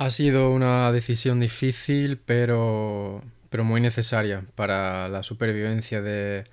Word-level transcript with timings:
Ha 0.00 0.10
sido 0.10 0.52
una 0.52 0.92
decisión 0.92 1.40
difícil, 1.40 2.18
pero, 2.18 3.20
pero 3.50 3.64
muy 3.64 3.80
necesaria 3.80 4.44
para 4.54 5.08
la 5.08 5.24
supervivencia 5.24 6.00
de, 6.00 6.44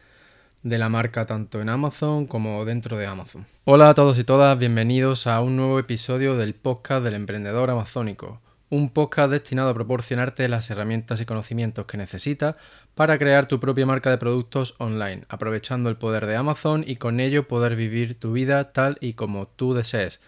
de 0.64 0.78
la 0.80 0.90
marca 0.90 1.28
tanto 1.28 1.62
en 1.62 1.70
Amazon 1.70 2.26
como 2.26 2.66
dentro 2.66 2.98
de 2.98 3.06
Amazon. 3.06 3.46
Hola 3.66 3.90
a 3.90 3.94
todos 3.94 4.18
y 4.18 4.24
todas, 4.24 4.58
bienvenidos 4.58 5.28
a 5.28 5.42
un 5.42 5.58
nuevo 5.58 5.78
episodio 5.78 6.36
del 6.36 6.56
podcast 6.56 7.04
del 7.04 7.14
emprendedor 7.14 7.70
amazónico, 7.70 8.42
un 8.72 8.90
podcast 8.90 9.30
destinado 9.30 9.70
a 9.70 9.76
proporcionarte 9.76 10.50
las 10.50 10.68
herramientas 10.72 11.22
y 11.22 11.26
conocimientos 11.26 11.86
que 11.86 11.98
necesitas 11.98 12.56
para 12.96 13.20
crear 13.20 13.48
tu 13.48 13.60
propia 13.60 13.86
marca 13.86 14.10
de 14.10 14.18
productos 14.18 14.74
online, 14.80 15.24
aprovechando 15.30 15.92
el 15.92 15.98
poder 15.98 16.26
de 16.26 16.36
Amazon 16.36 16.84
y 16.88 16.96
con 16.96 17.20
ello 17.20 17.48
poder 17.48 17.76
vivir 17.76 18.20
tu 18.20 18.32
vida 18.32 18.72
tal 18.74 18.98
y 19.02 19.14
como 19.14 19.48
tú 19.48 19.76
desees. 19.76 20.20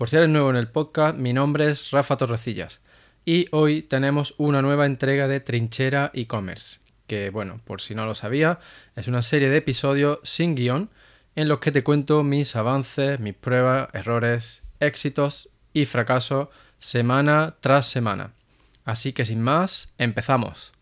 Por 0.00 0.08
si 0.08 0.16
eres 0.16 0.30
nuevo 0.30 0.48
en 0.48 0.56
el 0.56 0.68
podcast, 0.68 1.18
mi 1.18 1.34
nombre 1.34 1.70
es 1.70 1.90
Rafa 1.90 2.16
Torrecillas 2.16 2.80
y 3.26 3.48
hoy 3.50 3.82
tenemos 3.82 4.34
una 4.38 4.62
nueva 4.62 4.86
entrega 4.86 5.28
de 5.28 5.40
Trinchera 5.40 6.10
e-commerce, 6.14 6.78
que 7.06 7.28
bueno, 7.28 7.60
por 7.66 7.82
si 7.82 7.94
no 7.94 8.06
lo 8.06 8.14
sabía, 8.14 8.60
es 8.96 9.08
una 9.08 9.20
serie 9.20 9.50
de 9.50 9.58
episodios 9.58 10.18
sin 10.22 10.54
guion 10.54 10.88
en 11.36 11.48
los 11.48 11.58
que 11.58 11.70
te 11.70 11.84
cuento 11.84 12.24
mis 12.24 12.56
avances, 12.56 13.20
mis 13.20 13.34
pruebas, 13.34 13.90
errores, 13.92 14.62
éxitos 14.80 15.50
y 15.74 15.84
fracasos 15.84 16.48
semana 16.78 17.56
tras 17.60 17.84
semana. 17.84 18.32
Así 18.86 19.12
que 19.12 19.26
sin 19.26 19.42
más, 19.42 19.92
empezamos. 19.98 20.72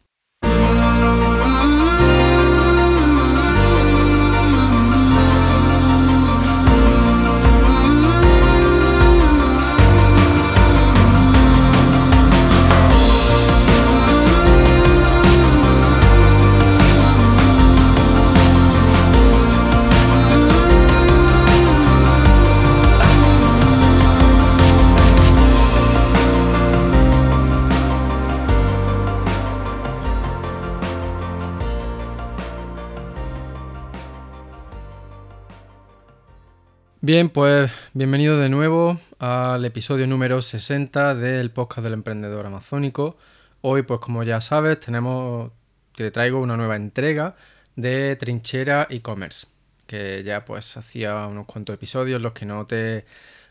Bien, 37.09 37.31
pues 37.31 37.73
bienvenido 37.95 38.39
de 38.39 38.51
nuevo 38.51 39.01
al 39.19 39.65
episodio 39.65 40.07
número 40.07 40.43
60 40.43 41.15
del 41.15 41.51
podcast 41.51 41.83
del 41.83 41.95
emprendedor 41.95 42.45
amazónico. 42.45 43.17
Hoy, 43.63 43.81
pues 43.81 44.01
como 44.01 44.25
ya 44.25 44.43
sabes, 44.43 44.79
tenemos, 44.79 45.51
te 45.97 46.11
traigo 46.11 46.39
una 46.39 46.59
nueva 46.59 46.77
entrega 46.77 47.35
de 47.77 48.15
Trinchera 48.17 48.89
e-commerce, 48.91 49.47
que 49.87 50.23
ya 50.23 50.45
pues 50.45 50.77
hacía 50.77 51.27
unos 51.29 51.47
cuantos 51.47 51.73
episodios 51.73 52.21
los 52.21 52.35
que 52.35 52.45
no 52.45 52.67
te 52.67 53.07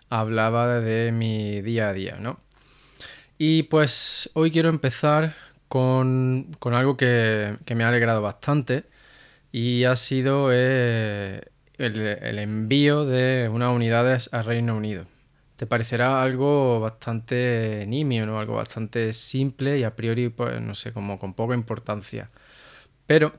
hablaba 0.08 0.80
de 0.80 1.12
mi 1.12 1.60
día 1.64 1.90
a 1.90 1.94
día, 1.94 2.18
¿no? 2.20 2.40
Y 3.40 3.64
pues 3.64 4.30
hoy 4.34 4.52
quiero 4.52 4.70
empezar 4.70 5.34
con, 5.68 6.56
algo 6.62 6.96
que, 6.96 7.58
me 7.76 7.84
ha 7.84 7.88
alegrado 7.88 8.22
bastante 8.22 8.84
y 9.52 9.86
ha 9.86 9.96
sido... 9.96 10.50
Eh, 10.54 11.42
el, 11.78 12.40
envío 12.40 13.06
de 13.06 13.50
unas 13.52 13.76
unidades 13.76 14.30
a 14.34 14.42
Reino 14.42 14.76
Unido. 14.76 15.06
Te 15.58 15.66
parecerá 15.66 16.22
algo 16.22 16.80
bastante 16.80 17.86
nimio, 17.88 18.26
¿no? 18.26 18.40
Algo 18.40 18.56
bastante 18.56 19.14
simple 19.14 19.80
y 19.80 19.84
a 19.84 19.96
priori, 19.96 20.30
pues, 20.30 20.62
no 20.62 20.76
sé, 20.76 20.94
como 20.94 21.20
con 21.20 21.34
poca 21.34 21.56
importancia. 21.56 22.30
Pero 23.08 23.34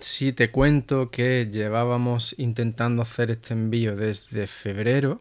si 0.00 0.32
te 0.32 0.50
cuento 0.50 1.10
que 1.10 1.48
llevábamos 1.52 2.34
intentando 2.38 3.02
hacer 3.02 3.30
este 3.30 3.54
envío 3.54 3.96
desde 3.96 4.46
febrero 4.46 5.20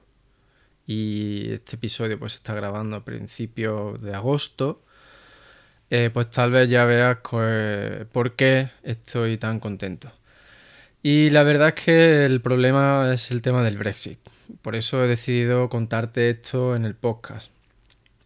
y 0.88 1.51
este 1.53 1.75
episodio 1.75 2.19
pues 2.19 2.34
se 2.34 2.38
está 2.38 2.53
grabando 2.53 2.97
a 2.97 3.06
principios 3.06 4.01
de 4.01 4.16
agosto, 4.16 4.84
eh, 5.90 6.09
pues 6.13 6.31
tal 6.31 6.51
vez 6.51 6.69
ya 6.69 6.85
veas 6.85 7.18
pues, 7.30 8.06
por 8.07 8.35
qué 8.35 8.72
estoy 8.84 9.38
tan 9.38 9.59
contento. 9.59 10.12
Y 11.03 11.31
la 11.31 11.44
verdad 11.44 11.69
es 11.69 11.84
que 11.84 12.25
el 12.25 12.41
problema 12.41 13.12
es 13.13 13.31
el 13.31 13.41
tema 13.41 13.63
del 13.63 13.78
Brexit. 13.78 14.19
Por 14.62 14.75
eso 14.75 15.03
he 15.03 15.07
decidido 15.07 15.69
contarte 15.69 16.29
esto 16.29 16.75
en 16.75 16.85
el 16.85 16.95
podcast. 16.95 17.51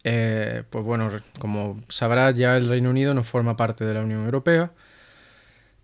Eh, 0.04 0.64
pues 0.70 0.86
bueno, 0.86 1.10
como 1.40 1.82
sabrás, 1.90 2.36
ya 2.36 2.58
el 2.58 2.70
Reino 2.70 2.90
Unido 2.90 3.14
no 3.14 3.24
forma 3.24 3.56
parte 3.58 3.86
de 3.86 3.94
la 3.94 4.02
Unión 4.02 4.26
Europea. 4.26 4.72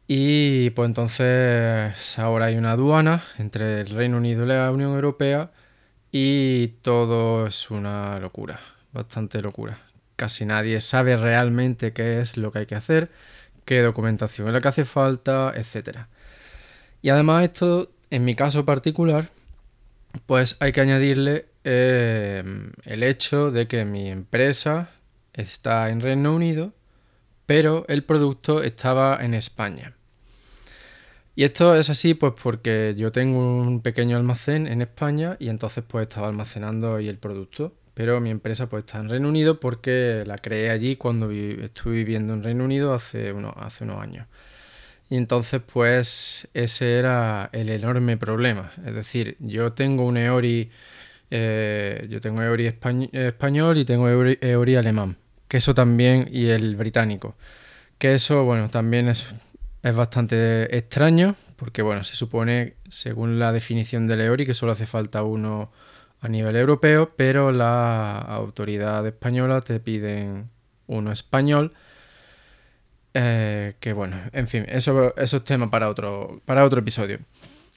Y 0.08 0.72
pues 0.72 0.88
entonces 0.88 2.20
ahora 2.20 2.48
hay 2.48 2.58
una 2.58 2.74
aduana 2.74 3.24
entre 3.38 3.82
el 3.82 3.90
Reino 3.90 4.18
Unido 4.18 4.44
y 4.44 4.48
la 4.48 4.70
Unión 4.72 4.94
Europea 4.94 5.52
y 6.12 6.70
todo 6.82 7.48
es 7.48 7.72
una 7.72 8.20
locura, 8.20 8.60
bastante 8.92 9.42
locura. 9.42 9.78
Casi 10.18 10.46
nadie 10.46 10.82
sabe 10.82 11.16
realmente 11.18 11.94
qué 11.94 12.20
es 12.22 12.38
lo 12.38 12.52
que 12.52 12.60
hay 12.60 12.66
que 12.66 12.76
hacer, 12.76 13.10
qué 13.66 13.82
documentación 13.82 14.48
es 14.48 14.54
la 14.54 14.62
que 14.62 14.68
hace 14.68 14.86
falta, 14.86 15.54
etcétera. 15.56 16.10
Y 17.02 17.10
además 17.10 17.46
esto, 17.46 17.92
en 18.10 18.26
mi 18.26 18.36
caso 18.36 18.66
particular, 18.66 19.30
pues 20.26 20.58
hay 20.60 20.72
que 20.72 20.82
añadirle 20.82 21.46
eh, 21.64 22.44
el 22.86 23.04
hecho 23.04 23.52
de 23.52 23.68
que 23.68 23.86
mi 23.86 24.10
empresa 24.10 24.90
está 25.34 25.90
en 25.90 26.02
Reino 26.02 26.36
Unido, 26.36 26.74
pero 27.46 27.86
el 27.88 28.04
producto 28.04 28.62
estaba 28.64 29.24
en 29.24 29.34
España. 29.34 29.94
Y 31.36 31.44
esto 31.44 31.76
es 31.76 31.90
así 31.90 32.14
pues 32.14 32.34
porque 32.42 32.94
yo 32.98 33.12
tengo 33.12 33.40
un 33.40 33.82
pequeño 33.82 34.18
almacén 34.18 34.68
en 34.68 34.82
España 34.82 35.38
y 35.40 35.50
entonces 35.50 35.84
pues 35.88 36.04
estaba 36.04 36.28
almacenando 36.28 36.96
ahí 36.96 37.08
el 37.08 37.18
producto. 37.18 37.74
Pero 37.94 38.22
mi 38.22 38.30
empresa 38.30 38.70
pues 38.70 38.86
está 38.86 39.00
en 39.00 39.10
Reino 39.10 39.28
Unido 39.30 39.60
porque 39.60 40.24
la 40.26 40.38
creé 40.38 40.70
allí 40.70 40.96
cuando 40.96 41.30
estuve 41.30 41.96
viviendo 41.96 42.34
en 42.34 42.44
Reino 42.44 42.64
Unido 42.64 42.94
hace, 42.94 43.34
hace 43.58 43.84
unos 43.84 44.02
años. 44.02 44.28
Y 45.12 45.18
entonces, 45.18 45.62
pues, 45.62 46.48
ese 46.54 46.98
era 46.98 47.50
el 47.52 47.68
enorme 47.68 48.16
problema. 48.16 48.72
Es 48.86 48.96
decir, 48.96 49.36
yo 49.40 49.74
tengo 49.74 50.06
un 50.06 50.16
EORI, 50.16 50.72
eh, 51.30 52.08
yo 52.10 52.22
tengo 52.22 52.42
EORI 52.42 52.68
español 53.12 53.78
y 53.78 53.84
tengo 53.84 54.08
EORI, 54.08 54.76
alemán. 54.78 55.18
Que 55.50 55.58
eso 55.58 55.74
también, 55.74 56.30
y 56.32 56.48
el 56.48 56.78
británico. 56.78 57.36
Que 57.98 58.16
eso, 58.16 58.46
bueno, 58.46 58.70
también 58.70 59.10
es, 59.10 59.28
es 59.84 59.94
bastante 59.94 60.78
extraño, 60.78 61.36
porque, 61.58 61.82
bueno, 61.82 62.06
se 62.06 62.16
supone, 62.16 62.76
según 62.88 63.38
la 63.38 63.52
definición 63.52 64.08
del 64.08 64.22
EORI, 64.22 64.46
que 64.46 64.54
solo 64.54 64.72
hace 64.72 64.86
falta 64.86 65.24
uno 65.24 65.74
a 66.22 66.30
nivel 66.30 66.56
europeo, 66.56 67.12
pero 67.18 67.52
la 67.52 68.18
autoridad 68.18 69.06
española 69.06 69.60
te 69.60 69.82
piden 69.82 70.50
uno 70.88 71.12
español 71.12 71.74
eh, 73.14 73.76
que 73.80 73.94
bueno, 73.94 74.18
en 74.32 74.48
fin, 74.48 74.66
eso, 74.68 75.16
eso 75.18 75.38
es 75.38 75.44
tema 75.44 75.70
para 75.70 75.90
otro, 75.90 76.42
para 76.46 76.64
otro 76.64 76.80
episodio. 76.80 77.20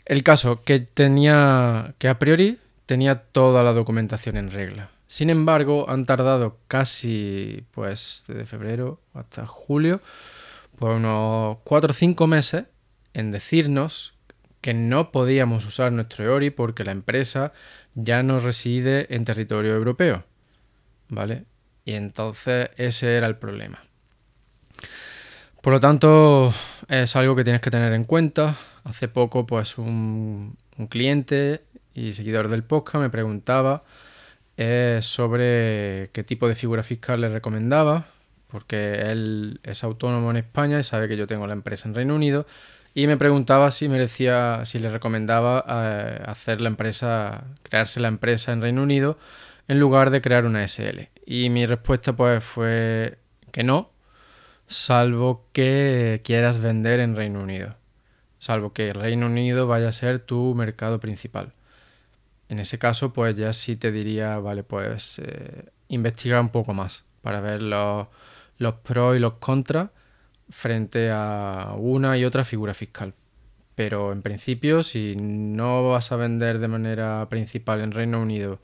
El 0.05 0.23
caso 0.23 0.63
que 0.63 0.81
tenía, 0.81 1.95
que 1.99 2.09
a 2.09 2.19
priori 2.19 2.59
tenía 2.87 3.23
toda 3.23 3.63
la 3.63 3.73
documentación 3.73 4.37
en 4.37 4.51
regla. 4.51 4.91
Sin 5.07 5.31
embargo, 5.31 5.89
han 5.89 6.07
tardado 6.07 6.59
casi, 6.69 7.65
pues, 7.73 8.25
desde 8.27 8.47
febrero 8.47 9.01
hasta 9.15 9.47
julio, 9.47 10.01
pues 10.77 10.97
unos 10.97 11.59
4 11.65 11.91
o 11.91 11.95
5 11.95 12.27
meses 12.27 12.65
en 13.13 13.31
decirnos 13.31 14.15
que 14.61 14.75
no 14.75 15.13
podíamos 15.13 15.65
usar 15.67 15.93
nuestro 15.93 16.25
EORI 16.25 16.51
porque 16.51 16.85
la 16.85 16.93
empresa 16.93 17.53
ya 17.95 18.23
no 18.23 18.41
reside 18.41 19.15
en 19.15 19.25
territorio 19.25 19.75
europeo. 19.75 20.25
¿Vale? 21.09 21.45
Y 21.85 21.93
entonces 21.95 22.71
ese 22.77 23.17
era 23.17 23.27
el 23.27 23.37
problema. 23.37 23.85
Por 25.65 25.73
lo 25.73 25.81
tanto, 25.81 26.53
es 26.91 27.17
algo 27.17 27.35
que 27.35 27.43
tienes 27.43 27.63
que 27.63 27.71
tener 27.71 27.95
en 27.95 28.05
cuenta. 28.05 28.55
Hace 28.85 29.09
poco, 29.09 29.47
pues 29.47 29.79
un, 29.79 30.59
cliente 30.91 31.63
y 31.95 32.13
seguidor 32.13 32.49
del 32.49 32.65
podcast 32.65 32.97
me 32.97 33.09
preguntaba 33.09 33.83
eh, 34.59 34.99
sobre 35.01 36.11
qué 36.13 36.23
tipo 36.23 36.49
de 36.49 36.55
figura 36.55 36.83
fiscal 36.83 37.23
le 37.23 37.31
recomendaba, 37.31 38.09
porque 38.49 39.11
él 39.11 39.61
es 39.63 39.83
autónomo 39.85 40.31
en 40.31 40.37
España 40.37 40.79
y 40.79 40.83
sabe 40.83 41.09
que 41.09 41.17
yo 41.17 41.27
tengo 41.27 41.47
la 41.47 41.55
empresa 41.55 41.89
en 41.89 41.95
Reino 41.95 42.15
Unido, 42.15 42.47
y 42.93 43.07
me 43.07 43.17
preguntaba 43.17 43.71
si 43.71 43.89
merecía, 43.89 44.67
si 44.67 44.79
le 44.79 44.91
recomendaba 44.91 45.65
eh, 45.67 46.23
hacer 46.27 46.61
la 46.61 46.69
empresa, 46.69 47.45
crearse 47.63 48.01
la 48.01 48.09
empresa 48.09 48.53
en 48.53 48.61
Reino 48.61 48.83
Unido 48.83 49.19
en 49.67 49.81
lugar 49.81 50.11
de 50.11 50.21
crear 50.21 50.45
una 50.45 50.63
SL. 50.69 51.09
Y 51.25 51.49
mi 51.49 51.65
respuesta 51.65 52.13
pues 52.15 52.45
fue 52.45 53.17
que 53.51 53.65
no, 53.65 53.94
salvo 54.67 55.47
que 55.53 56.23
quieras 56.25 56.59
vender 56.59 57.01
en 57.01 57.17
Reino 57.17 57.41
Unido, 57.41 57.77
salvo 58.39 58.73
que 58.73 58.93
Reino 58.93 59.27
Unido 59.27 59.67
vaya 59.67 59.89
a 59.89 59.93
ser 59.93 60.21
tu 60.21 60.55
mercado 60.55 61.01
principal. 61.01 61.53
En 62.49 62.61
ese 62.61 62.79
caso, 62.79 63.13
pues 63.13 63.37
ya 63.37 63.53
sí 63.53 63.77
te 63.77 63.91
diría, 63.91 64.39
vale, 64.39 64.63
pues 64.63 65.19
eh, 65.19 65.71
investigar 65.89 66.41
un 66.41 66.51
poco 66.51 66.75
más 66.75 67.05
para 67.23 67.41
ver 67.41 67.63
los, 67.63 68.07
los 68.59 68.75
pros 68.75 69.17
y 69.17 69.19
los 69.19 69.35
contras 69.35 69.91
frente 70.51 71.11
a 71.11 71.75
una 71.77 72.19
y 72.19 72.25
otra 72.25 72.45
figura 72.45 72.75
fiscal. 72.75 73.15
Pero 73.75 74.13
en 74.13 74.23
principio, 74.23 74.83
si 74.83 75.17
no 75.17 75.89
vas 75.91 76.13
a 76.13 76.17
vender 76.17 76.59
de 76.59 76.69
manera 76.69 77.27
principal 77.29 77.81
en 77.81 77.93
Reino 77.93 78.21
Unido 78.21 78.61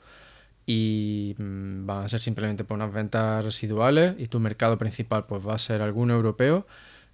y 0.71 1.35
mm, 1.37 1.85
van 1.85 2.05
a 2.05 2.07
ser 2.07 2.21
simplemente 2.21 2.63
por 2.63 2.75
unas 2.75 2.93
ventas 2.93 3.43
residuales 3.43 4.15
y 4.17 4.27
tu 4.27 4.39
mercado 4.39 4.77
principal 4.77 5.25
pues 5.25 5.45
va 5.45 5.55
a 5.55 5.57
ser 5.57 5.81
algún 5.81 6.11
europeo, 6.11 6.65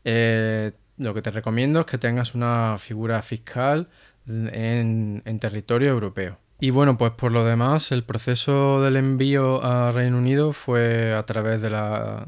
eh, 0.04 0.74
lo 0.98 1.15
que 1.15 1.24
te 1.24 1.31
recomiendo 1.31 1.80
es 1.80 1.86
que 1.88 1.98
tengas 1.98 2.36
una 2.36 2.77
figura 2.80 3.19
fiscal 3.24 3.88
en, 4.27 5.39
territorio 5.39 5.89
europeo. 5.89 6.38
Y 6.59 6.69
bueno, 6.69 7.00
pues 7.00 7.12
por 7.12 7.31
lo 7.31 7.45
demás, 7.45 7.92
el 7.92 8.04
proceso 8.04 8.81
del 8.83 8.95
envío 8.95 9.63
a 9.63 9.92
Reino 9.92 10.18
Unido 10.18 10.54
fue 10.54 11.13
a 11.15 11.24
través 11.24 11.59
de 11.59 11.69
la, 11.71 12.25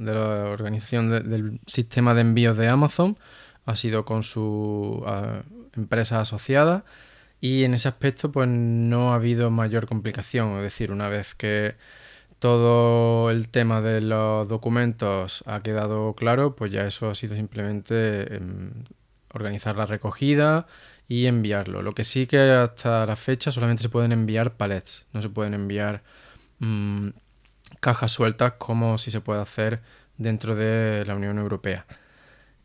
organización 0.51 1.09
del 1.09 1.59
sistema 1.67 2.15
de 2.15 2.21
envíos 2.21 2.57
de 2.57 2.69
Amazon, 2.69 3.17
ha 3.65 3.75
sido 3.75 4.03
con 4.03 4.23
su 4.23 5.03
empresa 5.75 6.21
asociada 6.21 6.85
y 7.41 7.63
en 7.63 7.74
ese 7.74 7.88
aspecto 7.88 8.31
pues 8.31 8.50
no 8.50 9.12
ha 9.12 9.15
habido 9.15 9.50
mayor 9.50 9.88
complicación, 9.88 10.57
es 10.57 10.63
decir, 10.63 10.91
una 10.91 11.09
vez 11.09 11.36
que 11.36 11.75
todo 12.39 13.30
el 13.31 13.50
tema 13.50 13.81
de 13.81 14.01
los 14.01 14.47
documentos 14.47 15.44
ha 15.45 15.62
quedado 15.62 16.13
claro, 16.15 16.56
pues 16.56 16.71
ya 16.71 16.86
eso 16.88 17.09
ha 17.09 17.15
sido 17.15 17.36
simplemente 17.36 18.36
em, 18.36 18.86
organizar 19.33 19.75
la 19.77 19.86
recogida 19.86 20.68
y 21.07 21.25
enviarlo. 21.27 21.81
Lo 21.81 21.94
que 21.94 22.03
sí 22.03 22.27
que 22.27 22.39
hasta 22.39 23.06
la 23.06 23.15
fecha 23.15 23.51
solamente 23.51 23.83
se 23.83 23.89
pueden 23.89 24.12
enviar 24.12 24.56
palets, 24.56 25.06
no 25.13 25.21
se 25.21 25.30
pueden 25.30 25.53
enviar 25.53 26.03
mm, 26.59 27.09
cajas 27.81 28.12
sueltas 28.12 28.53
como 28.53 28.97
si 28.97 29.12
se 29.12 29.21
puede 29.21 29.41
hacer 29.41 29.81
dentro 30.18 30.56
de 30.56 31.06
la 31.06 31.15
Unión 31.15 31.38
Europea. 31.39 31.86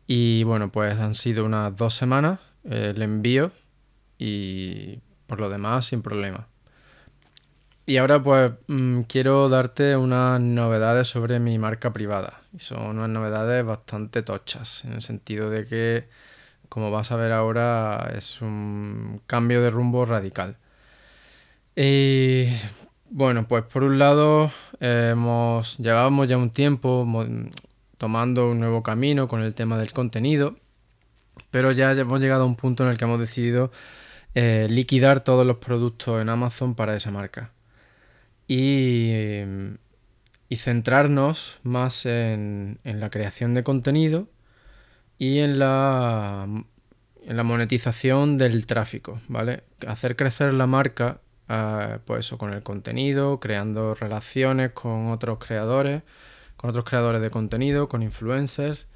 Y 0.07 0.43
bueno, 0.43 0.71
pues 0.71 0.97
han 0.99 1.15
sido 1.15 1.45
unas 1.45 1.75
dos 1.75 1.95
semanas 1.95 2.39
el 2.63 3.01
envío 3.01 3.51
y 4.17 4.99
por 5.27 5.39
lo 5.39 5.49
demás 5.49 5.85
sin 5.85 6.01
problema. 6.01 6.47
Y 7.87 7.97
ahora 7.97 8.21
pues 8.21 8.51
mm, 8.67 9.01
quiero 9.01 9.47
darte 9.49 9.95
unas 9.95 10.39
novedades 10.41 11.07
sobre 11.07 11.39
mi 11.39 11.59
marca 11.59 11.93
privada. 11.93 12.41
Y 12.53 12.59
son 12.59 12.97
unas 12.97 13.09
novedades 13.09 13.63
bastante 13.65 14.23
tochas, 14.23 14.83
en 14.85 14.93
el 14.93 15.01
sentido 15.01 15.49
de 15.49 15.65
que, 15.67 16.07
como 16.69 16.89
vas 16.89 17.11
a 17.11 17.15
ver 17.15 17.31
ahora, 17.31 18.11
es 18.15 18.41
un 18.41 19.21
cambio 19.27 19.61
de 19.61 19.69
rumbo 19.69 20.05
radical. 20.05 20.57
Y 21.75 22.47
bueno, 23.09 23.47
pues 23.47 23.63
por 23.65 23.83
un 23.83 23.99
lado, 23.99 24.51
hemos, 24.79 25.77
llevábamos 25.77 26.27
ya 26.27 26.37
un 26.37 26.49
tiempo 26.49 27.05
tomando 27.97 28.49
un 28.49 28.59
nuevo 28.59 28.81
camino 28.83 29.27
con 29.27 29.41
el 29.43 29.53
tema 29.53 29.77
del 29.77 29.93
contenido, 29.93 30.55
pero 31.51 31.71
ya 31.71 31.91
hemos 31.91 32.19
llegado 32.19 32.43
a 32.43 32.45
un 32.45 32.55
punto 32.55 32.83
en 32.83 32.89
el 32.89 32.97
que 32.97 33.05
hemos 33.05 33.19
decidido 33.19 33.71
eh, 34.35 34.67
liquidar 34.69 35.21
todos 35.21 35.45
los 35.45 35.57
productos 35.57 36.21
en 36.21 36.27
Amazon 36.27 36.75
para 36.75 36.95
esa 36.95 37.09
marca 37.09 37.51
y, 38.47 39.41
centrarnos 40.57 41.57
más 41.63 42.05
en, 42.05 42.79
la 42.83 43.09
creación 43.09 43.53
de 43.53 43.63
contenido 43.63 44.27
y 45.17 45.39
en 45.39 45.59
la, 45.59 46.47
en 47.25 47.37
la 47.37 47.43
monetización 47.43 48.37
del 48.37 48.65
tráfico, 48.65 49.19
¿vale? 49.27 49.63
Hacer 49.87 50.15
crecer 50.15 50.53
la 50.53 50.67
marca, 50.67 51.21
ah, 51.49 51.99
pues 52.05 52.29
con 52.31 52.53
el 52.53 52.63
contenido, 52.63 53.39
creando 53.39 53.95
relaciones 53.95 54.71
con 54.71 55.07
otros 55.11 55.39
creadores, 55.39 56.03
con 56.57 56.69
otros 56.69 56.85
creadores 56.85 57.21
de 57.21 57.29
contenido, 57.29 57.89
con 57.89 58.01
influencers 58.03 58.87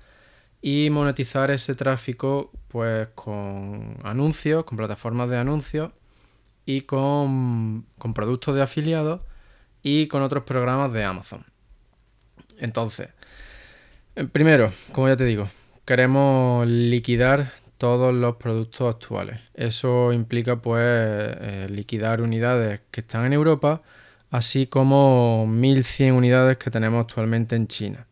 y 0.61 0.89
monetizar 0.89 1.51
ese 1.51 1.75
tráfico 1.75 2.51
pues 2.67 3.07
con 3.15 3.97
anuncios, 4.03 4.65
con 4.65 4.77
plataformas 4.77 5.29
de 5.29 5.37
anuncios 5.37 5.91
y 6.65 6.81
con, 6.81 7.85
con 7.97 8.13
productos 8.13 8.55
de 8.55 8.61
afiliados 8.61 9.21
y 9.81 10.07
con 10.07 10.21
otros 10.21 10.43
programas 10.43 10.93
de 10.93 11.03
Amazon. 11.03 11.45
Entonces, 12.59 13.09
eh, 14.15 14.25
primero, 14.25 14.71
como 14.91 15.07
ya 15.07 15.15
te 15.15 15.25
digo, 15.25 15.49
queremos 15.85 16.67
liquidar 16.67 17.53
todos 17.77 18.13
los 18.13 18.35
productos 18.35 18.93
actuales. 18.93 19.39
Eso 19.53 20.11
implica 20.11 20.61
pues 20.61 20.83
eh, 20.83 21.67
liquidar 21.69 22.21
unidades 22.21 22.81
que 22.91 23.01
están 23.01 23.25
en 23.25 23.33
Europa, 23.33 23.81
así 24.29 24.67
como 24.67 25.47
1100 25.47 26.13
unidades 26.13 26.57
que 26.57 26.69
tenemos 26.69 27.01
actualmente 27.01 27.55
en 27.55 27.67
China. 27.67 28.08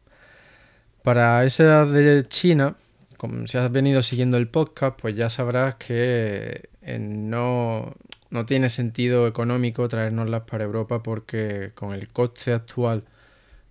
Para 1.07 1.45
esa 1.45 1.85
de 1.85 2.27
China, 2.27 2.75
como 3.15 3.47
si 3.47 3.57
has 3.57 3.71
venido 3.71 4.01
siguiendo 4.01 4.35
el 4.35 4.49
podcast, 4.49 4.99
pues 4.99 5.15
ya 5.15 5.29
sabrás 5.29 5.75
que 5.75 6.67
eh, 6.81 6.99
no, 6.99 7.95
no 8.29 8.45
tiene 8.45 8.67
sentido 8.67 9.25
económico 9.25 9.87
traernoslas 9.87 10.41
para 10.41 10.65
Europa 10.65 11.01
porque 11.03 11.71
con 11.75 11.93
el 11.93 12.09
coste 12.09 12.51
actual 12.51 13.05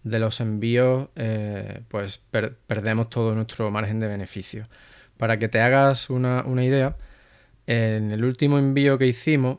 de 0.02 0.18
los 0.18 0.40
envíos, 0.40 1.10
eh, 1.14 1.82
pues 1.88 2.22
perdemos 2.66 3.10
todo 3.10 3.34
nuestro 3.34 3.70
margen 3.70 4.00
de 4.00 4.08
beneficio. 4.08 4.66
Para 5.18 5.38
que 5.38 5.48
te 5.50 5.60
hagas 5.60 6.08
una, 6.08 6.42
idea, 6.64 6.96
en 7.66 8.12
el 8.12 8.24
último 8.24 8.58
envío 8.58 8.96
que 8.96 9.08
hicimos, 9.08 9.58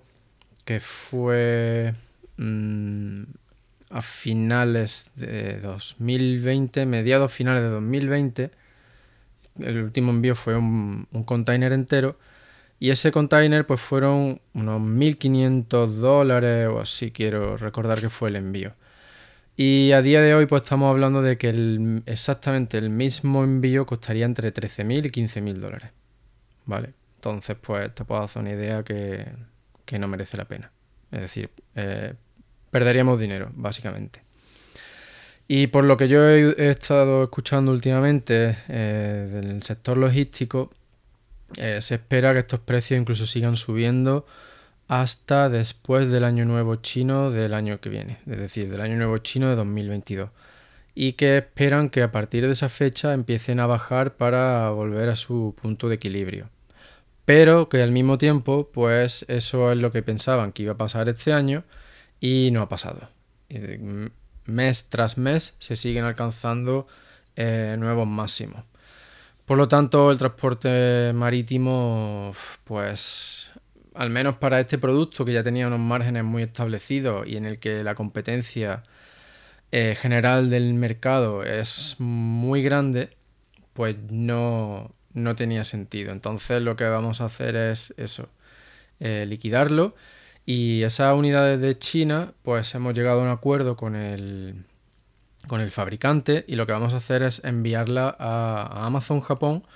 que 0.65 0.79
fue 0.79 1.93
mm, 2.37 3.21
a 3.89 4.01
finales 4.01 5.09
de 5.15 5.59
2020, 5.59 6.85
mediados 6.85 7.31
finales 7.31 7.63
de 7.63 7.69
2020, 7.69 8.51
el 9.59 9.83
último 9.83 10.11
envío 10.11 10.35
fue 10.35 10.55
un, 10.55 11.07
un 11.11 11.23
container 11.23 11.71
entero, 11.71 12.17
y 12.79 12.91
ese 12.91 13.11
container 13.11 13.65
pues 13.65 13.81
fueron 13.81 14.39
unos 14.53 14.81
1.500 14.81 15.87
dólares 15.87 16.67
o 16.67 16.79
así 16.79 17.11
quiero 17.11 17.57
recordar 17.57 17.99
que 17.99 18.09
fue 18.09 18.29
el 18.29 18.35
envío. 18.35 18.73
Y 19.55 19.91
a 19.93 20.01
día 20.03 20.21
de 20.21 20.35
hoy 20.35 20.45
pues 20.45 20.61
estamos 20.61 20.91
hablando 20.91 21.23
de 21.23 21.37
que 21.37 21.49
el, 21.49 22.03
exactamente 22.05 22.77
el 22.77 22.91
mismo 22.91 23.43
envío 23.43 23.87
costaría 23.87 24.25
entre 24.25 24.53
13.000 24.53 25.07
y 25.07 25.09
15.000 25.09 25.53
dólares. 25.55 25.91
¿Vale? 26.65 26.93
Entonces 27.15 27.57
pues 27.59 27.93
te 27.95 28.05
puedo 28.05 28.21
hacer 28.21 28.43
una 28.43 28.51
idea 28.51 28.83
que, 28.83 29.25
no 29.97 30.07
merece 30.07 30.37
la 30.37 30.45
pena. 30.45 30.71
Es 31.11 31.21
decir, 31.21 31.49
eh, 31.75 32.13
perderíamos 32.77 33.19
dinero, 33.19 33.49
básicamente. 33.55 34.21
Y 35.47 35.65
por 35.67 35.83
lo 35.83 35.97
que 35.97 36.07
yo 36.07 36.29
he, 36.29 36.69
estado 36.69 37.23
escuchando 37.23 37.71
últimamente 37.71 38.55
eh, 38.67 39.29
del 39.33 39.63
sector 39.63 39.97
logístico, 39.97 40.69
eh, 41.57 41.79
se 41.81 41.95
espera 41.95 42.33
que 42.33 42.39
estos 42.39 42.59
precios 42.59 42.99
incluso 42.99 43.25
sigan 43.25 43.57
subiendo 43.57 44.27
hasta 44.87 45.49
después 45.49 46.07
del 46.11 46.23
año 46.23 46.45
nuevo 46.45 46.75
chino 46.75 47.31
del 47.31 47.55
año 47.55 47.79
que 47.79 47.89
viene, 47.89 48.19
es 48.27 48.37
decir, 48.37 48.69
del 48.69 48.81
año 48.81 48.95
nuevo 48.95 49.17
chino 49.17 49.49
de 49.49 49.55
2022. 49.55 50.29
Y 50.93 51.13
que 51.13 51.37
esperan 51.39 51.89
que 51.89 52.03
a 52.03 52.11
partir 52.11 52.45
de 52.45 52.51
esa 52.51 52.69
fecha 52.69 53.15
empiecen 53.15 53.59
a 53.59 53.65
bajar 53.65 54.17
para 54.17 54.69
volver 54.69 55.09
a 55.09 55.15
su 55.15 55.55
punto 55.59 55.89
de 55.89 55.95
equilibrio. 55.95 56.51
Pero 57.25 57.69
que 57.69 57.81
al 57.81 57.91
mismo 57.91 58.19
tiempo, 58.19 58.69
pues 58.71 59.25
eso 59.29 59.71
es 59.71 59.79
lo 59.79 59.91
que 59.91 60.03
pensaban 60.03 60.51
que 60.51 60.61
iba 60.61 60.73
a 60.73 60.77
pasar 60.77 61.09
este 61.09 61.33
año 61.33 61.63
y 62.19 62.49
no 62.51 62.61
ha 62.61 62.69
pasado. 62.69 63.09
Mes 64.45 64.89
tras 64.89 65.17
mes 65.17 65.53
se 65.59 65.75
siguen 65.75 66.05
alcanzando 66.05 66.87
eh, 67.35 67.75
nuevos 67.77 68.07
máximos. 68.07 68.63
Por 69.45 69.57
lo 69.57 69.67
tanto, 69.67 70.11
el 70.11 70.17
transporte 70.17 71.13
marítimo, 71.13 72.33
pues 72.65 73.51
al 73.93 74.09
menos 74.09 74.35
para 74.35 74.59
este 74.59 74.77
producto 74.77 75.25
que 75.25 75.33
ya 75.33 75.43
tenía 75.43 75.67
unos 75.67 75.79
márgenes 75.79 76.23
muy 76.23 76.43
establecidos 76.43 77.27
y 77.27 77.37
en 77.37 77.45
el 77.45 77.59
que 77.59 77.83
la 77.83 77.95
competencia 77.95 78.83
eh, 79.71 79.95
general 79.95 80.49
del 80.49 80.73
mercado 80.75 81.43
es 81.43 81.95
muy 81.99 82.61
grande, 82.61 83.09
pues 83.73 83.95
no, 84.09 84.93
tenía 85.35 85.63
sentido. 85.63 86.11
Entonces 86.11 86.61
lo 86.61 86.75
que 86.75 86.85
vamos 86.85 87.21
a 87.21 87.25
hacer 87.25 87.55
es 87.55 87.93
eso, 87.97 88.29
eh, 88.99 89.25
liquidarlo 89.27 89.95
y 90.47 90.83
esas 90.83 91.13
unidades 91.13 91.59
de 91.59 91.77
China, 91.77 92.33
pues 92.41 92.73
hemos 92.73 92.93
llegado 92.93 93.19
a 93.19 93.23
un 93.23 93.29
acuerdo 93.29 93.75
con 93.75 93.97
el, 93.97 94.63
con 95.45 95.59
el 95.59 95.71
fabricante 95.71 96.45
y 96.47 96.55
lo 96.55 96.65
que 96.65 96.71
vamos 96.71 96.93
a 96.93 96.97
hacer 96.97 97.21
es 97.21 97.43
enviarla 97.43 98.15
a, 98.17 98.85
Amazon 98.85 99.19
Japón, 99.19 99.67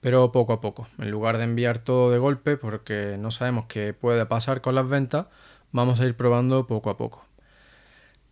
pero 0.00 0.32
poco 0.32 0.54
a 0.54 0.62
poco. 0.62 0.88
En 0.98 1.10
lugar 1.10 1.36
de 1.36 1.44
enviar 1.44 1.78
todo 1.78 2.10
de 2.10 2.16
golpe, 2.16 2.56
porque 2.56 3.16
no 3.18 3.30
sabemos 3.30 3.66
qué 3.66 3.92
puede 3.92 4.24
pasar 4.24 4.62
con 4.62 4.74
las 4.74 4.88
ventas, 4.88 5.26
vamos 5.72 6.00
a 6.00 6.06
ir 6.06 6.16
probando 6.16 6.66
poco 6.66 6.88
a 6.88 6.96
poco. 6.96 7.26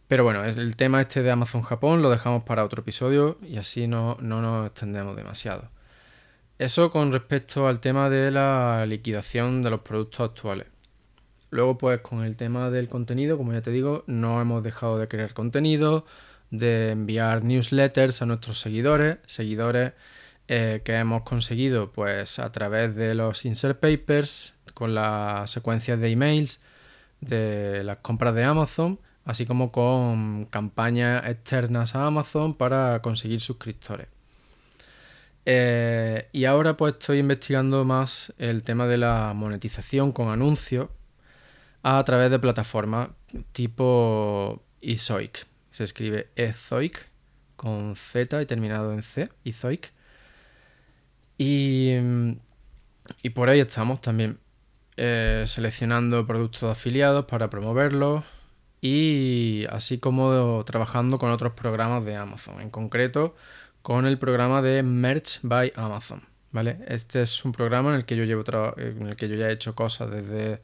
Pero 0.09 0.25
bueno, 0.25 0.45
el 0.45 0.77
tema 0.77 1.03
este 1.03 1.23
de 1.23 1.31
Amazon 1.31 1.61
Japón 1.61 2.01
lo 2.01 2.09
dejamos 2.09 2.45
para 2.45 2.65
otro 2.65 2.81
episodio 2.81 3.37
y 3.43 3.59
así 3.59 3.87
no, 3.87 4.17
no 4.19 4.41
nos 4.41 4.67
extendemos 4.69 5.15
demasiado. 5.15 5.69
Eso 6.59 6.91
con 6.91 7.13
respecto 7.13 7.69
al 7.69 7.81
tema 7.81 8.09
de 8.09 8.31
la 8.31 8.87
liquidación 8.87 9.61
de 9.61 9.69
los 9.69 9.81
productos 9.81 10.31
actuales. 10.31 10.72
Luego, 11.53 11.77
pues 11.77 12.01
con 12.01 12.25
el 12.25 12.37
tema 12.37 12.71
del 12.71 12.89
contenido, 12.89 13.37
como 13.37 13.53
ya 13.53 13.61
te 13.61 13.71
digo, 13.71 14.05
no 14.07 14.41
hemos 14.41 14.63
dejado 14.63 14.97
de 14.99 15.07
crear 15.07 15.35
contenido, 15.35 16.07
de 16.51 16.93
enviar 16.93 17.45
newsletters 17.45 18.23
a 18.23 18.27
nuestros 18.27 18.59
seguidores, 18.59 19.19
seguidores 19.27 19.93
eh, 20.49 20.81
que 20.83 20.95
hemos 20.95 21.25
conseguido 21.25 21.93
pues 21.93 22.39
a 22.39 22.51
través 22.53 22.97
de 22.97 23.15
los 23.15 23.45
insert 23.45 23.79
papers, 23.81 24.55
con 24.73 24.95
las 24.95 25.51
secuencias 25.51 26.01
de 26.01 26.13
emails, 26.13 26.59
de 27.21 27.85
las 27.85 27.99
compras 27.99 28.35
de 28.35 28.45
Amazon, 28.45 28.99
así 29.27 29.45
como 29.45 29.73
con 29.73 30.47
campañas 30.47 31.29
externas 31.29 31.95
a 31.95 32.07
Amazon 32.07 32.55
para 32.55 33.03
conseguir 33.03 33.43
suscriptores. 33.43 34.09
Eh, 35.45 36.29
y 36.33 36.47
ahora 36.47 36.79
pues 36.79 36.95
estoy 36.95 37.19
investigando 37.19 37.85
más 37.85 38.33
el 38.39 38.63
tema 38.63 38.87
de 38.87 38.97
la 38.97 39.35
monetización 39.35 40.13
con 40.13 40.31
anuncios 40.31 40.89
a 41.83 42.03
través 42.05 42.31
de 42.31 42.39
plataformas 42.39 43.11
tipo 43.53 44.62
Ezoic. 44.81 45.47
Se 45.71 45.85
escribe 45.85 46.29
Ezoic 46.37 47.09
con 47.57 47.97
Z 47.97 48.43
y 48.43 48.47
terminado 48.47 48.93
en 48.93 49.03
C, 49.03 49.31
Ezoic. 49.45 49.93
Y, 51.39 51.95
y 53.23 53.31
por 53.31 53.49
ahí 53.49 53.61
estamos 53.61 54.01
también 54.01 54.39
eh, 54.97 55.45
seleccionando 55.47 56.27
productos 56.27 56.65
afiliados 56.65 57.25
para 57.25 57.51
promoverlos 57.51 58.25
y 58.81 59.65
así 59.71 59.99
como 59.99 60.62
trabajando 60.67 61.19
con 61.19 61.31
otros 61.31 61.55
programas 61.55 62.05
de 62.05 62.17
Amazon. 62.17 62.61
En 62.61 62.71
concreto, 62.71 63.35
con 63.81 64.07
el 64.07 64.19
programa 64.19 64.62
de 64.62 64.83
Merch 64.83 65.41
by 65.43 65.73
Amazon. 65.77 66.23
¿vale? 66.53 66.79
Este 66.87 67.23
es 67.23 67.45
un 67.45 67.53
programa 67.53 67.91
en 67.91 67.97
el 67.97 68.05
que 68.05 68.17
yo 68.17 68.25
llevo 68.25 68.45
en 68.77 69.09
el 69.09 69.17
que 69.17 69.29
yo 69.29 69.35
ya 69.37 69.49
he 69.49 69.53
hecho 69.53 69.75
cosas 69.75 70.11
desde 70.11 70.61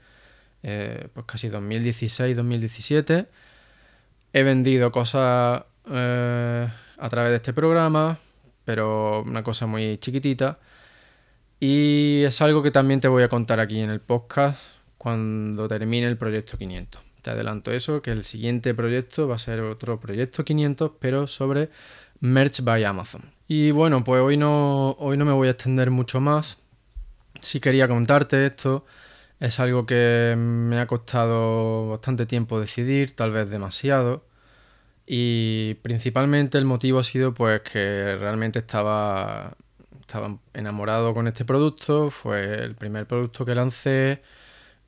eh, 0.69 1.09
pues 1.15 1.25
casi 1.25 1.49
2016-2017. 1.49 3.27
He 4.35 4.43
vendido 4.43 4.93
cosas 4.93 5.65
eh, 5.91 6.69
a 6.99 7.09
través 7.09 7.31
de 7.31 7.37
este 7.37 7.55
programa, 7.55 8.19
pero 8.65 9.23
una 9.23 9.43
cosa 9.43 9.67
muy 9.67 9.97
chiquitita. 9.97 10.59
Y 11.59 12.23
es 12.25 12.41
algo 12.43 12.63
que 12.63 12.71
también 12.71 13.01
te 13.01 13.09
voy 13.09 13.23
a 13.23 13.29
contar 13.29 13.61
aquí 13.61 13.81
en 13.81 13.89
el 13.89 14.01
podcast 14.01 14.61
cuando 14.99 15.67
termine 15.69 16.07
el 16.07 16.19
proyecto 16.19 16.59
500. 16.59 17.01
Te 17.23 17.31
adelanto 17.31 17.73
eso, 17.73 18.03
que 18.03 18.13
el 18.13 18.23
siguiente 18.23 18.75
proyecto 18.75 19.27
va 19.27 19.37
a 19.37 19.39
ser 19.39 19.61
otro 19.61 19.99
proyecto 19.99 20.45
500, 20.45 20.93
pero 21.01 21.27
sobre 21.27 21.71
Merch 22.21 22.63
by 22.63 22.85
Amazon. 22.85 23.23
Y 23.49 23.71
bueno, 23.71 24.05
pues 24.05 24.21
hoy 24.21 24.37
no, 24.37 24.91
hoy 24.99 25.17
no 25.17 25.25
me 25.25 25.33
voy 25.33 25.49
a 25.49 25.53
extender 25.53 25.91
mucho 25.91 26.21
más. 26.21 26.59
Si 27.41 27.59
quería 27.59 27.89
contarte 27.89 28.47
esto. 28.47 28.85
Es 29.41 29.61
algo 29.61 29.87
que 29.87 30.35
me 30.37 30.81
ha 30.81 30.87
costado 30.87 31.91
bastante 31.91 32.27
tiempo 32.27 32.61
decidir, 32.61 33.15
tal 33.15 33.31
vez 33.31 33.49
demasiado. 33.51 34.25
Y 35.07 35.75
principalmente 35.83 36.59
el 36.59 36.65
motivo 36.65 36.99
ha 37.01 37.05
sido 37.05 37.35
pues 37.35 37.63
que 37.63 38.17
realmente 38.17 38.59
estaba, 38.61 39.57
estaba 40.01 40.39
enamorado 40.55 41.15
con 41.15 41.29
este 41.29 41.45
producto. 41.45 42.11
Fue 42.11 42.65
el 42.65 42.75
primer 42.75 43.07
producto 43.07 43.45
que 43.45 43.55
lancé, 43.55 44.23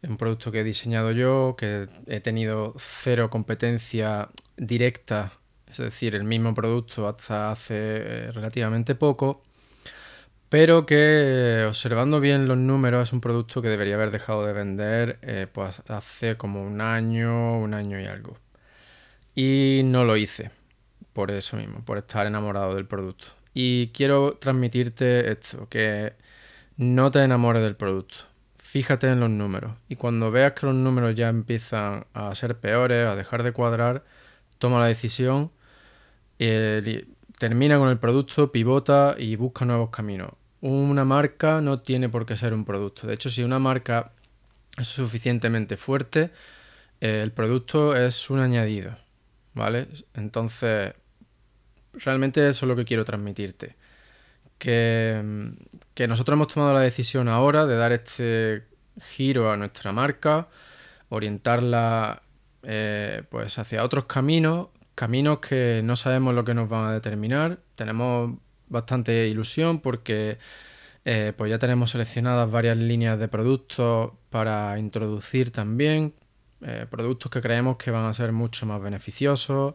un 0.03 0.17
producto 0.17 0.53
que 0.53 0.61
he 0.61 0.65
diseñado 0.65 1.13
yo, 1.13 1.57
que 1.59 1.89
he 2.07 2.21
tenido 2.21 2.75
cero 2.79 3.31
competencia 3.31 4.31
directa 4.57 5.33
es 5.71 5.77
decir, 5.79 6.15
el 6.15 6.25
mismo 6.25 6.53
producto 6.55 7.07
hasta 7.07 7.53
hace 7.53 7.75
eh, 7.77 8.33
relativamente 8.33 8.95
poco, 8.97 9.43
pero 10.51 10.85
que 10.85 11.65
observando 11.69 12.21
bien 12.21 12.49
los 12.49 12.59
números 12.59 13.09
es 13.09 13.13
un 13.13 13.21
producto 13.21 13.63
que 13.63 13.69
debería 13.69 13.95
haber 13.95 14.11
dejado 14.11 14.45
de 14.45 14.53
vender 14.53 15.19
eh, 15.23 15.47
pues 15.53 15.81
hace 15.89 16.37
como 16.37 16.63
un 16.63 16.81
año, 16.81 17.59
un 17.59 17.73
año 17.73 18.01
y 18.01 18.05
algo. 18.05 18.37
Y 19.35 19.83
no 19.85 20.05
lo 20.05 20.17
hice, 20.17 20.51
por 21.13 21.31
eso 21.31 21.57
mismo, 21.57 21.85
por 21.85 21.99
estar 21.99 22.27
enamorado 22.27 22.75
del 22.75 22.87
producto. 22.87 23.29
Y 23.55 23.89
quiero 23.89 24.35
transmitirte 24.35 25.31
esto, 25.33 25.69
que 25.69 26.15
no 26.77 27.11
te 27.13 27.23
enamores 27.23 27.63
del 27.63 27.77
producto. 27.77 28.17
Fíjate 28.59 29.09
en 29.09 29.21
los 29.21 29.31
números. 29.31 29.75
Y 29.89 29.97
cuando 29.97 30.31
veas 30.33 30.55
que 30.55 30.67
los 30.67 30.75
números 30.75 31.15
ya 31.15 31.29
empiezan 31.29 32.07
a 32.15 32.35
ser 32.35 32.59
peores, 32.59 33.07
a 33.07 33.17
dejar 33.17 33.43
de 33.45 33.53
cuadrar, 33.53 34.05
toma 34.59 34.81
la 34.81 34.87
decisión 34.87 35.53
termina 37.41 37.79
con 37.79 37.89
el 37.89 37.99
producto, 37.99 38.53
pivota 38.53 39.17
y 39.19 39.37
busca 39.37 39.65
nuevos 39.65 39.91
caminos. 39.91 40.31
Una 40.61 41.05
marca 41.05 41.61
no 41.61 41.81
tiene 41.81 42.09
por 42.09 42.27
qué 42.27 42.37
ser 42.37 42.53
un 42.53 42.65
producto. 42.65 43.07
De 43.07 43.15
hecho, 43.15 43.31
si 43.31 43.43
una 43.43 43.59
marca 43.59 44.13
es 44.77 44.89
suficientemente 44.89 45.77
fuerte, 45.77 46.31
eh, 47.01 47.21
el 47.23 47.33
producto 47.33 47.97
es 47.97 48.29
un 48.31 48.41
añadido. 48.41 48.97
¿Vale? 49.55 49.89
Entonces, 50.15 50.95
realmente 51.93 52.49
eso 52.49 52.67
es 52.67 52.69
lo 52.69 52.77
que 52.77 52.85
quiero 52.85 53.05
transmitirte. 53.05 53.77
Que, 54.59 55.53
que 55.95 56.07
nosotros 56.07 56.35
hemos 56.37 56.49
tomado 56.49 56.75
la 56.75 56.81
decisión 56.81 57.29
ahora 57.29 57.67
de 57.67 57.77
dar 57.77 57.93
este 57.93 58.65
giro 59.01 59.51
a 59.51 59.57
nuestra 59.57 59.93
marca, 59.93 60.49
orientarla 61.09 62.23
eh, 62.63 63.23
pues 63.31 63.59
hacia 63.59 63.83
otros 63.83 64.05
caminos, 64.05 64.69
caminos 64.95 65.41
que 65.41 65.81
no 65.83 65.97
sabemos 65.97 66.35
lo 66.35 66.45
que 66.45 66.55
nos 66.55 66.69
van 66.69 66.85
a 66.85 66.93
determinar. 66.93 67.59
Tenemos 67.75 68.37
bastante 68.71 69.29
ilusión 69.29 69.81
porque 69.81 70.39
eh, 71.05 71.33
pues 71.37 71.51
ya 71.51 71.59
tenemos 71.59 71.91
seleccionadas 71.91 72.51
varias 72.51 72.77
líneas 72.77 73.19
de 73.19 73.29
productos 73.29 74.13
para 74.31 74.79
introducir 74.79 75.51
también. 75.51 76.15
Eh, 76.63 76.87
productos 76.91 77.31
que 77.31 77.41
creemos 77.41 77.77
que 77.77 77.91
van 77.91 78.05
a 78.05 78.13
ser 78.13 78.33
mucho 78.33 78.67
más 78.67 78.83
beneficiosos, 78.83 79.75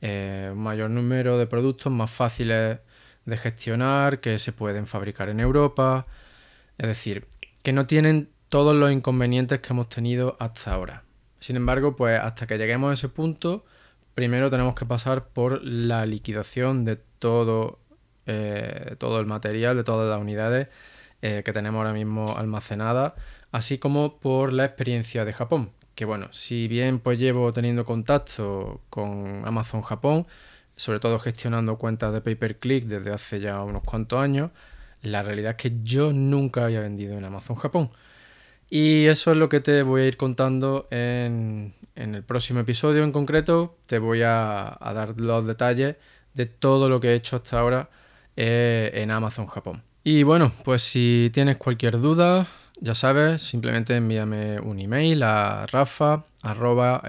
eh, 0.00 0.50
un 0.52 0.58
mayor 0.62 0.90
número 0.90 1.36
de 1.38 1.46
productos 1.46 1.92
más 1.92 2.10
fáciles 2.10 2.78
de 3.24 3.36
gestionar, 3.36 4.20
que 4.20 4.38
se 4.38 4.52
pueden 4.52 4.86
fabricar 4.86 5.28
en 5.28 5.40
Europa. 5.40 6.06
Es 6.78 6.88
decir, 6.88 7.26
que 7.62 7.72
no 7.72 7.86
tienen 7.86 8.30
todos 8.48 8.74
los 8.76 8.92
inconvenientes 8.92 9.60
que 9.60 9.72
hemos 9.72 9.88
tenido 9.88 10.36
hasta 10.40 10.74
ahora. 10.74 11.04
Sin 11.40 11.56
embargo, 11.56 11.96
pues 11.96 12.20
hasta 12.20 12.46
que 12.46 12.58
lleguemos 12.58 12.90
a 12.90 12.94
ese 12.94 13.08
punto, 13.08 13.64
primero 14.14 14.50
tenemos 14.50 14.74
que 14.74 14.86
pasar 14.86 15.28
por 15.28 15.64
la 15.64 16.06
liquidación 16.06 16.84
de 16.84 16.96
todo, 17.18 17.80
eh, 18.26 18.96
todo 18.98 19.20
el 19.20 19.26
material, 19.26 19.76
de 19.76 19.84
todas 19.84 20.08
las 20.08 20.20
unidades 20.20 20.68
eh, 21.22 21.42
que 21.44 21.52
tenemos 21.52 21.78
ahora 21.78 21.92
mismo 21.92 22.36
almacenadas, 22.36 23.14
así 23.52 23.78
como 23.78 24.18
por 24.18 24.52
la 24.52 24.64
experiencia 24.64 25.24
de 25.24 25.32
Japón. 25.32 25.70
Que 25.94 26.04
bueno, 26.04 26.28
si 26.32 26.68
bien 26.68 26.98
pues 26.98 27.18
llevo 27.18 27.52
teniendo 27.52 27.84
contacto 27.84 28.80
con 28.90 29.42
Amazon 29.44 29.82
Japón, 29.82 30.26
sobre 30.76 31.00
todo 31.00 31.18
gestionando 31.18 31.76
cuentas 31.78 32.12
de 32.12 32.20
pay 32.20 32.34
per 32.34 32.58
click 32.58 32.84
desde 32.86 33.12
hace 33.12 33.40
ya 33.40 33.62
unos 33.62 33.82
cuantos 33.84 34.18
años, 34.18 34.50
la 35.02 35.22
realidad 35.22 35.52
es 35.52 35.56
que 35.56 35.72
yo 35.82 36.12
nunca 36.12 36.64
había 36.64 36.80
vendido 36.80 37.16
en 37.18 37.24
Amazon 37.24 37.56
Japón. 37.56 37.90
Y 38.70 39.06
eso 39.06 39.32
es 39.32 39.36
lo 39.36 39.48
que 39.50 39.60
te 39.60 39.82
voy 39.82 40.02
a 40.02 40.06
ir 40.06 40.16
contando 40.16 40.88
en, 40.90 41.74
el 41.94 42.22
próximo 42.24 42.60
episodio 42.60 43.04
en 43.04 43.12
concreto. 43.12 43.76
Te 43.86 43.98
voy 43.98 44.22
a, 44.22 44.78
dar 44.80 45.20
los 45.20 45.46
detalles 45.46 45.96
de 46.34 46.46
todo 46.46 46.88
lo 46.88 46.98
que 47.00 47.08
he 47.08 47.14
hecho 47.14 47.36
hasta 47.36 47.60
ahora 47.60 47.90
eh, 48.36 48.90
en 48.94 49.10
Amazon 49.10 49.46
Japón. 49.46 49.82
Y 50.04 50.22
bueno, 50.22 50.52
pues 50.64 50.82
si 50.82 51.30
tienes 51.32 51.56
cualquier 51.58 52.00
duda, 52.00 52.46
ya 52.80 52.94
sabes, 52.94 53.42
simplemente 53.42 53.96
envíame 53.96 54.58
un 54.60 54.80
email 54.80 55.22
a 55.22 55.66
rafa 55.66 56.24
arroba 56.42 57.00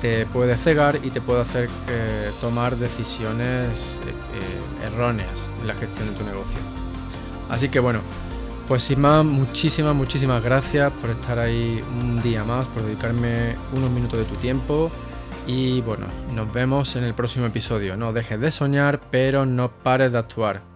te 0.04 0.26
puede 0.26 0.58
cegar 0.58 1.00
y 1.02 1.08
te 1.08 1.23
puede 1.23 1.40
hacer 1.40 1.70
eh, 1.88 2.30
tomar 2.42 2.76
decisiones 2.76 3.99
eh, 4.04 4.87
erróneas 4.87 5.32
en 5.62 5.66
la 5.66 5.73
gestión 5.73 6.06
de 6.08 6.12
tu 6.12 6.23
negocio. 6.23 6.58
Así 7.49 7.70
que 7.70 7.80
bueno, 7.80 8.00
Pues 8.68 8.82
sin 8.82 9.00
más, 9.00 9.25
muchísimas, 9.25 9.94
muchísimas 9.94 10.44
gracias 10.44 10.92
por 11.00 11.08
estar 11.08 11.38
ahí 11.38 11.82
un 12.02 12.20
día 12.23 12.44
más, 12.44 12.68
por 12.68 12.82
dedicarme 12.82 13.56
unos 13.75 13.90
minutos 13.92 14.18
de 14.18 14.26
tu 14.26 14.34
tiempo. 14.34 14.90
Y 15.46 15.80
bueno, 15.80 16.06
nos 16.30 16.52
vemos 16.52 16.96
en 16.96 17.04
el 17.04 17.14
próximo 17.14 17.46
episodio. 17.46 17.96
No 17.96 18.12
dejes 18.12 18.38
de 18.38 18.52
soñar, 18.52 19.00
pero 19.11 19.46
no 19.46 19.70
pares 19.70 20.12
de 20.12 20.18
actuar. 20.18 20.74